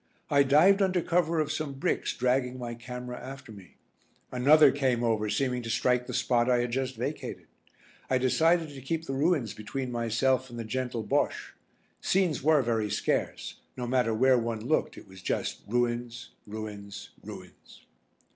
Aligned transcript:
I 0.31 0.41
dived 0.41 0.81
under 0.81 0.99
cover 1.03 1.39
of 1.39 1.51
some 1.51 1.73
bricks 1.75 2.17
dragging 2.17 2.57
my 2.57 2.73
camera 2.73 3.19
after 3.19 3.51
me. 3.51 3.77
Another 4.31 4.71
came 4.71 5.03
over 5.03 5.29
seeming 5.29 5.61
to 5.61 5.69
strike 5.69 6.07
the 6.07 6.13
spot 6.15 6.49
I 6.49 6.61
had 6.61 6.71
just 6.71 6.95
vacated. 6.95 7.45
I 8.09 8.17
decided 8.17 8.69
to 8.69 8.81
keep 8.81 9.05
the 9.05 9.13
ruins 9.13 9.53
between 9.53 9.91
myself 9.91 10.49
and 10.49 10.57
the 10.57 10.63
gentle 10.65 11.03
Bosche. 11.03 11.53
Scenes 12.01 12.41
were 12.41 12.63
very 12.63 12.89
scarce, 12.89 13.59
no 13.77 13.85
matter 13.85 14.15
where 14.15 14.39
one 14.39 14.65
looked 14.65 14.97
it 14.97 15.07
was 15.07 15.21
just 15.21 15.61
ruins, 15.67 16.31
ruins, 16.47 17.11
ruins. 17.23 17.85